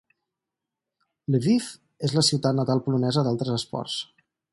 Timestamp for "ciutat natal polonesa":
2.31-3.25